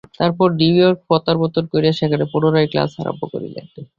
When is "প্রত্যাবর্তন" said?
1.09-1.63